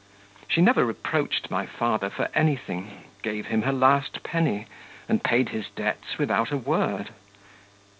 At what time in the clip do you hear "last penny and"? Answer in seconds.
3.71-5.23